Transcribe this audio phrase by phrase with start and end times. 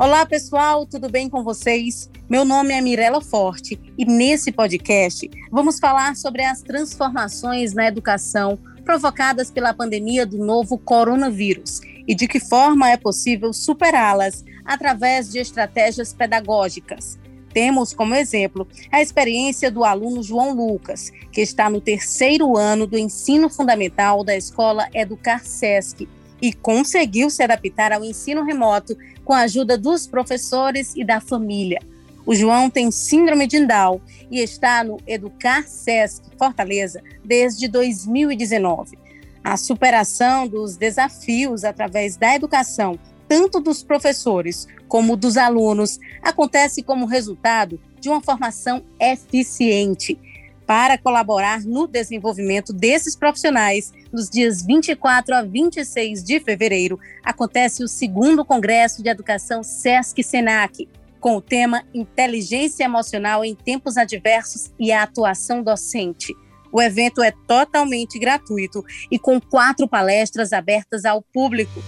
[0.00, 2.08] Olá, pessoal, tudo bem com vocês?
[2.26, 8.58] Meu nome é Mirela Forte e nesse podcast vamos falar sobre as transformações na educação
[8.82, 15.38] provocadas pela pandemia do novo coronavírus e de que forma é possível superá-las através de
[15.38, 17.18] estratégias pedagógicas.
[17.52, 22.96] Temos como exemplo a experiência do aluno João Lucas, que está no terceiro ano do
[22.96, 26.08] ensino fundamental da escola Educar Sesc
[26.40, 31.80] e conseguiu se adaptar ao ensino remoto com a ajuda dos professores e da família.
[32.26, 34.00] O João tem síndrome de Down
[34.30, 38.98] e está no Educar Sesc Fortaleza desde 2019.
[39.42, 47.06] A superação dos desafios através da educação, tanto dos professores como dos alunos, acontece como
[47.06, 50.18] resultado de uma formação eficiente.
[50.66, 57.88] Para colaborar no desenvolvimento desses profissionais, nos dias 24 a 26 de fevereiro, acontece o
[57.88, 60.88] segundo Congresso de Educação SESC-SENAC,
[61.20, 66.34] com o tema Inteligência Emocional em Tempos Adversos e a Atuação Docente.
[66.72, 71.82] O evento é totalmente gratuito e com quatro palestras abertas ao público.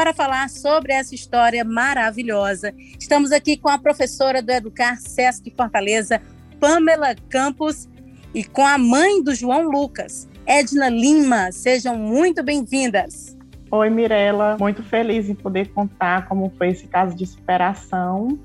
[0.00, 2.72] para falar sobre essa história maravilhosa.
[2.98, 6.22] Estamos aqui com a professora do Educar Sesc Fortaleza,
[6.58, 7.86] Pamela Campos,
[8.34, 11.52] e com a mãe do João Lucas, Edna Lima.
[11.52, 13.36] Sejam muito bem-vindas.
[13.70, 14.56] Oi, Mirela.
[14.58, 18.38] Muito feliz em poder contar como foi esse caso de superação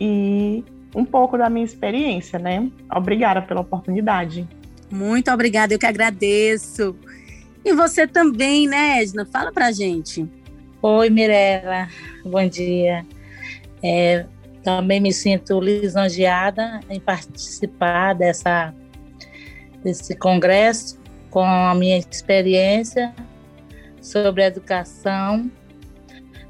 [0.00, 2.68] e um pouco da minha experiência, né?
[2.94, 4.48] Obrigada pela oportunidade.
[4.90, 6.96] Muito obrigada, eu que agradeço.
[7.64, 9.24] E você também, né, Edna?
[9.24, 10.28] Fala pra gente.
[10.82, 11.88] Oi, Mirella,
[12.24, 13.06] bom dia.
[13.82, 14.26] É,
[14.62, 18.74] também me sinto lisonjeada em participar dessa,
[19.84, 20.98] desse congresso
[21.30, 23.14] com a minha experiência
[24.00, 25.50] sobre educação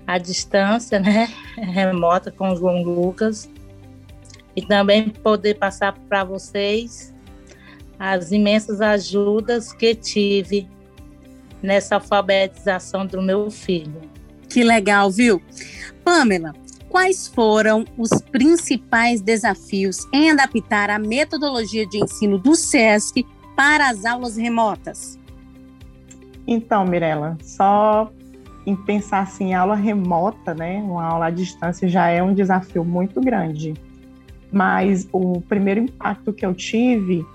[0.06, 3.50] à distância, né, remota com o João Lucas,
[4.54, 7.12] e também poder passar para vocês
[7.98, 10.69] as imensas ajudas que tive
[11.62, 14.03] nessa alfabetização do meu filho.
[14.48, 15.42] Que legal, viu?
[16.04, 16.53] Pamela,
[16.94, 24.05] quais foram os principais desafios em adaptar a metodologia de ensino do SESC para as
[24.05, 25.19] aulas remotas?
[26.47, 28.12] Então, Mirella, só
[28.65, 33.21] em pensar assim, aula remota, né, uma aula à distância já é um desafio muito
[33.21, 33.75] grande.
[34.53, 37.27] Mas o primeiro impacto que eu tive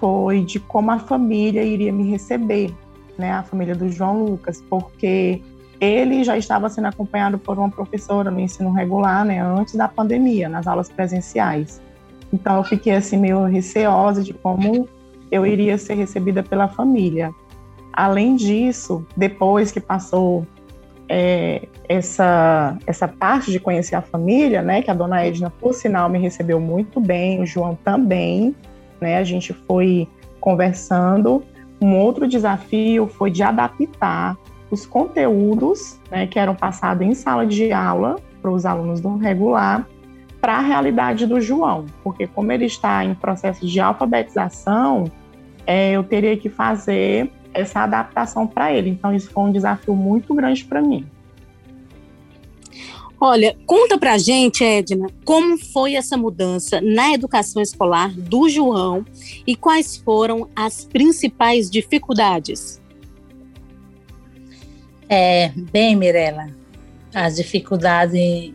[0.00, 2.74] foi de como a família iria me receber,
[3.16, 5.40] né, a família do João Lucas, porque
[5.80, 10.48] ele já estava sendo acompanhado por uma professora no ensino regular, né, antes da pandemia,
[10.48, 11.80] nas aulas presenciais.
[12.32, 14.88] Então eu fiquei assim meio receosa de como
[15.30, 17.30] eu iria ser recebida pela família.
[17.92, 20.46] Além disso, depois que passou
[21.08, 26.08] é, essa essa parte de conhecer a família, né, que a dona Edna, por sinal,
[26.08, 28.54] me recebeu muito bem, o João também,
[29.00, 30.08] né, a gente foi
[30.40, 31.42] conversando.
[31.80, 34.36] Um outro desafio foi de adaptar
[34.70, 39.86] os conteúdos né, que eram passados em sala de aula para os alunos do regular
[40.40, 45.10] para a realidade do João, porque como ele está em processo de alfabetização,
[45.66, 48.90] é, eu teria que fazer essa adaptação para ele.
[48.90, 51.06] Então isso foi um desafio muito grande para mim.
[53.20, 59.04] Olha, conta pra gente, Edna, como foi essa mudança na educação escolar do João
[59.44, 62.80] e quais foram as principais dificuldades?
[65.08, 66.50] É, bem, Mirella,
[67.14, 68.52] as dificuldades,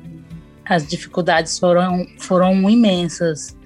[0.63, 3.57] as dificuldades foram, foram imensas,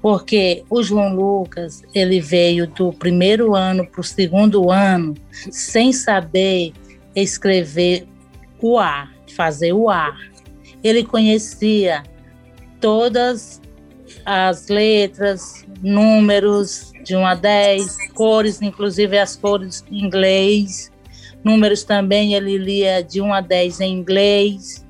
[0.00, 5.14] porque o João Lucas ele veio do primeiro ano para o segundo ano
[5.50, 6.72] sem saber
[7.14, 8.06] escrever
[8.60, 10.16] o A, fazer o A.
[10.84, 12.04] Ele conhecia
[12.80, 13.60] todas
[14.24, 20.92] as letras, números de 1 a 10, cores, inclusive as cores em inglês
[21.44, 24.86] Números também ele lia de 1 a 10 em inglês,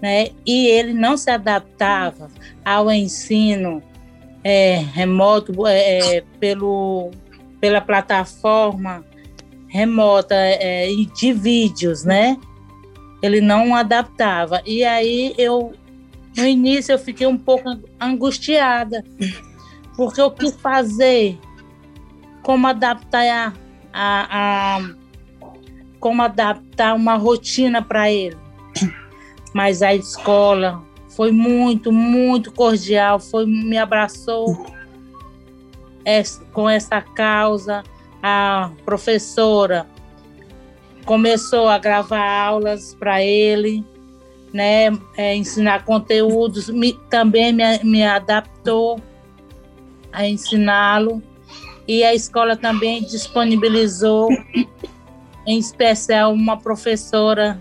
[0.00, 0.28] né?
[0.46, 2.28] E ele não se adaptava
[2.64, 3.82] ao ensino
[4.42, 7.10] é, remoto é, é pelo,
[7.60, 9.04] pela plataforma
[9.68, 12.36] remota é, de vídeos, né?
[13.22, 14.62] Ele não adaptava.
[14.66, 15.72] E aí eu,
[16.36, 17.68] no início, eu fiquei um pouco
[18.00, 19.04] angustiada,
[19.96, 21.38] porque o que fazer?
[22.42, 23.52] Como adaptar a,
[23.92, 24.99] a, a
[26.00, 28.36] como adaptar uma rotina para ele.
[29.54, 34.66] Mas a escola foi muito, muito cordial, foi me abraçou
[36.52, 37.82] com essa causa.
[38.22, 39.86] A professora
[41.04, 43.84] começou a gravar aulas para ele,
[44.52, 44.86] né,
[45.16, 49.00] é, ensinar conteúdos, me, também me, me adaptou
[50.12, 51.22] a ensiná-lo
[51.86, 54.28] e a escola também disponibilizou,
[55.46, 57.60] em especial uma professora,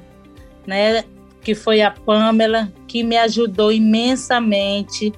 [0.66, 1.04] né,
[1.42, 5.14] que foi a Pamela, que me ajudou imensamente.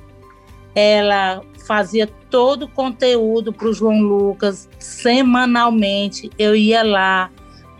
[0.73, 6.29] Ela fazia todo o conteúdo para o João Lucas semanalmente.
[6.37, 7.29] Eu ia lá,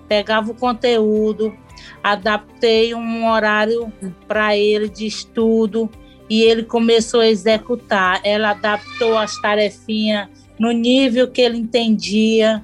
[0.08, 1.56] pegava o conteúdo,
[2.04, 3.92] adaptei um horário
[4.28, 5.90] para ele de estudo
[6.30, 8.22] e ele começou a executar.
[8.24, 10.30] Ela adaptou as tarefinhas
[10.60, 12.64] no nível que ele entendia.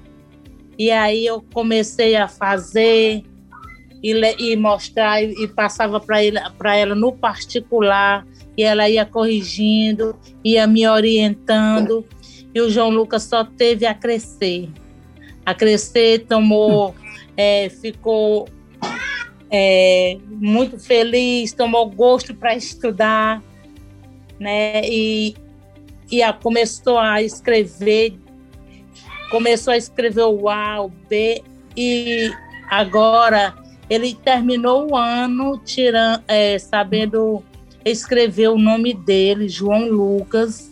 [0.77, 3.23] E aí eu comecei a fazer
[4.03, 8.25] e, e mostrar e, e passava para ela no particular
[8.55, 12.05] e ela ia corrigindo, ia me orientando
[12.53, 14.69] e o João Lucas só teve a crescer,
[15.45, 16.95] a crescer, tomou,
[17.35, 18.47] é, ficou
[19.51, 23.43] é, muito feliz, tomou gosto para estudar,
[24.39, 24.81] né?
[24.85, 25.35] E,
[26.11, 28.17] e a, começou a escrever,
[29.29, 31.43] começou a escrever o A, o B,
[31.75, 32.31] e
[32.69, 33.55] agora
[33.89, 37.43] ele terminou o ano tirando, é, sabendo
[37.85, 40.69] escrever o nome dele, João Lucas.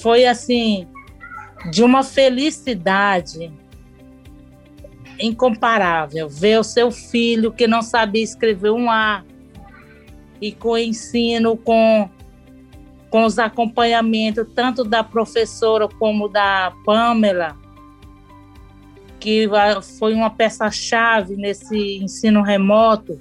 [0.00, 0.86] Foi assim,
[1.70, 3.52] de uma felicidade
[5.20, 9.24] incomparável ver o seu filho que não sabia escrever um A
[10.40, 12.08] e com ensino, com,
[13.10, 17.56] com os acompanhamentos, tanto da professora como da Pamela,
[19.18, 19.48] que
[19.98, 23.18] foi uma peça-chave nesse ensino remoto,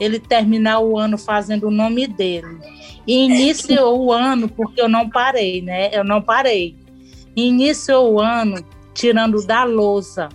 [0.00, 2.58] ele terminar o ano fazendo o nome dele.
[3.06, 5.90] E iniciou o ano, porque eu não parei, né?
[5.92, 6.76] Eu não parei.
[7.36, 8.64] Iniciou o ano
[8.94, 10.28] tirando da lousa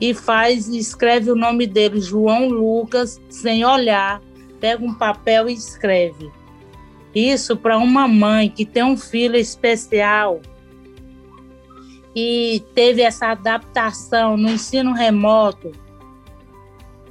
[0.00, 4.20] e faz, escreve o nome dele, João Lucas, sem olhar,
[4.60, 6.30] pega um papel e escreve.
[7.14, 10.40] Isso para uma mãe que tem um filho especial
[12.14, 15.72] e teve essa adaptação no ensino remoto,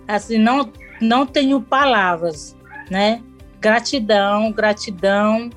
[0.08, 2.56] assim, não, não tenho palavras,
[2.90, 3.22] né?
[3.60, 5.50] Gratidão, gratidão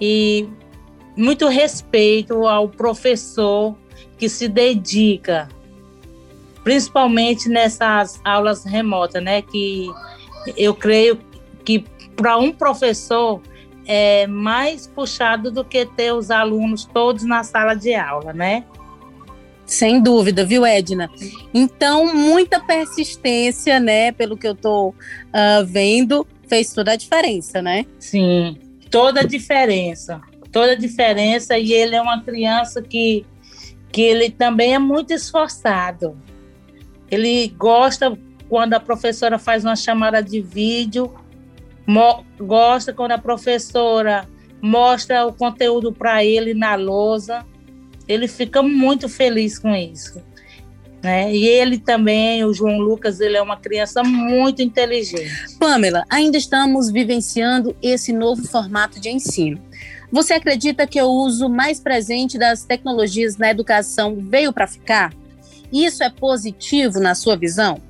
[0.00, 0.48] e
[1.16, 3.76] muito respeito ao professor
[4.18, 5.48] que se dedica
[6.62, 9.42] principalmente nessas aulas remotas, né?
[9.42, 9.90] Que
[10.56, 11.18] eu creio
[11.64, 11.84] que
[12.16, 13.40] para um professor
[13.86, 18.64] é mais puxado do que ter os alunos todos na sala de aula, né?
[19.66, 21.10] Sem dúvida, viu, Edna?
[21.52, 24.12] Então, muita persistência, né?
[24.12, 27.86] Pelo que eu estou uh, vendo, fez toda a diferença, né?
[27.98, 28.58] Sim,
[28.90, 30.20] toda a diferença.
[30.52, 31.58] Toda a diferença.
[31.58, 33.24] E ele é uma criança que,
[33.90, 36.16] que ele também é muito esforçado.
[37.10, 38.16] Ele gosta
[38.48, 41.12] quando a professora faz uma chamada de vídeo,
[42.38, 44.28] gosta quando a professora
[44.60, 47.44] mostra o conteúdo para ele na lousa.
[48.08, 50.22] Ele fica muito feliz com isso.
[51.02, 51.34] Né?
[51.34, 55.58] E ele também, o João Lucas, ele é uma criança muito inteligente.
[55.58, 59.60] Pamela, ainda estamos vivenciando esse novo formato de ensino.
[60.10, 65.12] Você acredita que o uso mais presente das tecnologias na educação veio para ficar?
[65.70, 67.82] Isso é positivo na sua visão?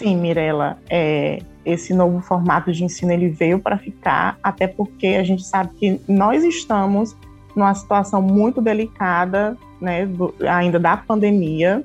[0.00, 0.78] Sim, Mirella.
[0.88, 5.74] É, esse novo formato de ensino ele veio para ficar, até porque a gente sabe
[5.74, 7.14] que nós estamos
[7.54, 11.84] numa situação muito delicada, né, do, ainda da pandemia.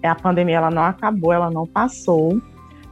[0.00, 2.40] A pandemia ela não acabou, ela não passou,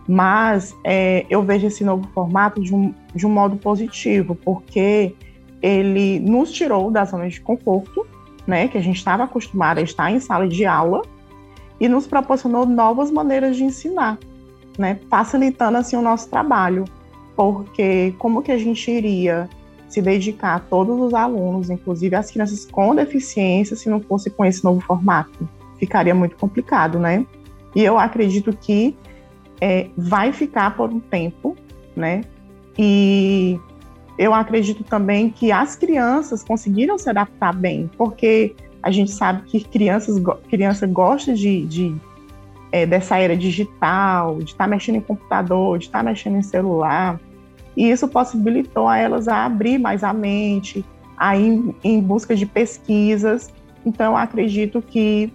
[0.08, 5.14] mas é, eu vejo esse novo formato de um, de um modo positivo, porque
[5.62, 8.04] ele nos tirou da zona de conforto,
[8.44, 11.02] né, que a gente estava acostumado a estar em sala de aula
[11.78, 14.18] e nos proporcionou novas maneiras de ensinar,
[14.78, 16.84] né, facilitando assim o nosso trabalho,
[17.36, 19.48] porque como que a gente iria
[19.88, 24.44] se dedicar a todos os alunos, inclusive as crianças com deficiência, se não fosse com
[24.44, 25.48] esse novo formato?
[25.78, 27.26] Ficaria muito complicado, né?
[27.74, 28.96] E eu acredito que
[29.60, 31.56] é, vai ficar por um tempo,
[31.96, 32.22] né?
[32.78, 33.58] E
[34.18, 39.64] eu acredito também que as crianças conseguiram se adaptar bem, porque a gente sabe que
[39.64, 41.96] crianças criança gosta de, de
[42.74, 46.42] é, dessa era digital, de estar tá mexendo em computador, de estar tá mexendo em
[46.42, 47.20] celular,
[47.76, 50.84] e isso possibilitou a elas a abrir mais a mente,
[51.16, 53.48] a ir em busca de pesquisas.
[53.86, 55.32] Então, acredito que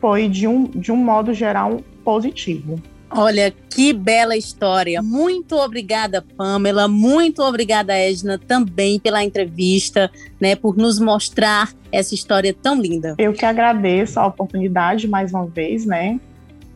[0.00, 2.80] foi de um, de um modo geral positivo.
[3.10, 5.02] Olha, que bela história.
[5.02, 6.88] Muito obrigada, Pamela.
[6.88, 10.10] Muito obrigada, Edna, também pela entrevista,
[10.40, 13.16] né, por nos mostrar essa história tão linda.
[13.18, 16.18] Eu que agradeço a oportunidade mais uma vez, né?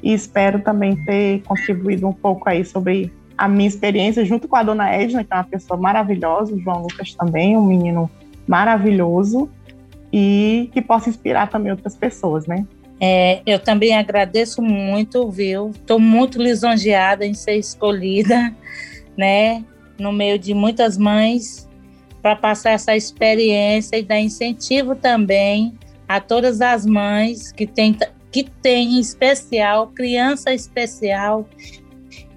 [0.04, 4.62] E espero também ter contribuído um pouco aí sobre a minha experiência junto com a
[4.62, 8.10] dona Edna, que é uma pessoa maravilhosa, o João Lucas também, um menino
[8.46, 9.48] maravilhoso
[10.12, 12.66] e que possa inspirar também outras pessoas, né?
[13.00, 15.70] É, eu também agradeço muito, viu?
[15.70, 18.54] Estou muito lisonjeada em ser escolhida,
[19.16, 19.64] né?
[19.98, 21.66] No meio de muitas mães,
[22.20, 25.74] para passar essa experiência e dar incentivo também
[26.06, 27.96] a todas as mães que têm,
[28.34, 31.48] que têm em especial, criança especial,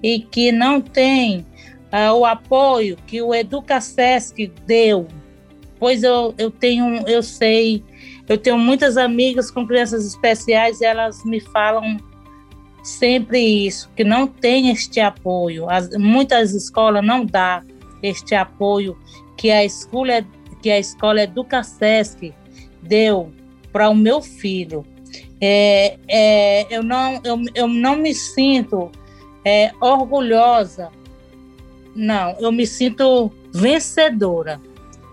[0.04, 1.40] e que não tem
[1.92, 5.08] uh, o apoio que o EducaSesc deu.
[5.80, 7.84] Pois eu, eu tenho, eu sei
[8.30, 11.98] eu tenho muitas amigas com crianças especiais e elas me falam
[12.84, 15.68] sempre isso, que não tem este apoio.
[15.68, 17.64] As, muitas escolas não dá
[18.04, 18.96] este apoio
[19.36, 20.24] que a escola
[20.62, 22.32] que a escola Educasesc
[22.84, 23.32] deu
[23.72, 24.86] para o meu filho.
[25.40, 28.92] É, é, eu, não, eu, eu não me sinto
[29.46, 30.90] é, orgulhosa,
[31.96, 34.60] não, eu me sinto vencedora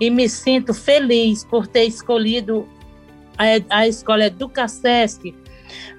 [0.00, 2.68] e me sinto feliz por ter escolhido
[3.38, 5.34] a, a escola Educasesc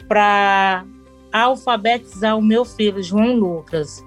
[0.08, 0.86] para
[1.32, 4.03] alfabetizar o meu filho, João Lucas.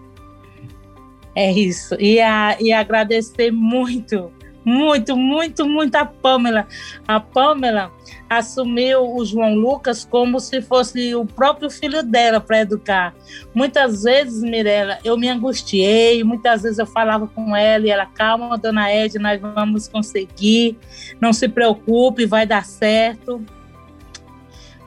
[1.34, 1.94] É isso.
[2.00, 4.32] E, a, e agradecer muito,
[4.64, 6.66] muito, muito, muito a Pamela.
[7.06, 7.92] A Pamela
[8.28, 13.14] assumiu o João Lucas como se fosse o próprio filho dela para educar.
[13.54, 18.58] Muitas vezes, Mirella, eu me angustiei, muitas vezes eu falava com ela e ela, calma,
[18.58, 20.76] dona Ed, nós vamos conseguir,
[21.20, 23.42] não se preocupe, vai dar certo.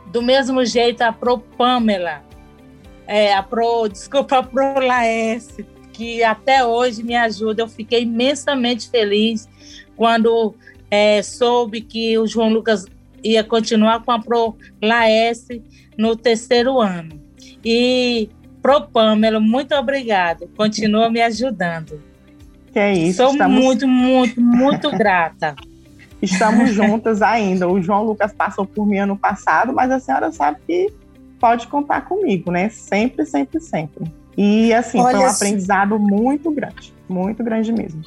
[0.08, 2.22] Do mesmo jeito, a Pro Pamela,
[3.08, 7.64] é, a Pro, desculpa, a Pro Laércio, que até hoje me ajuda.
[7.64, 9.50] Eu fiquei imensamente feliz
[9.96, 10.54] quando
[10.90, 12.86] é, soube que o João Lucas
[13.24, 15.48] ia continuar com a Pro Laes
[15.98, 17.20] no terceiro ano.
[17.63, 18.30] E
[18.62, 20.48] Pro Pamela, muito obrigado.
[20.56, 22.01] Continua me ajudando.
[22.72, 23.18] Que é isso.
[23.18, 23.63] Sou estamos...
[23.63, 25.56] muito, muito, muito grata.
[26.22, 27.68] Estamos juntas ainda.
[27.68, 30.94] O João Lucas passou por mim ano passado, mas a senhora sabe que
[31.40, 32.70] pode contar comigo, né?
[32.70, 34.06] Sempre, sempre, sempre.
[34.38, 38.01] E assim, Olha foi um aprendizado muito grande, muito grande mesmo.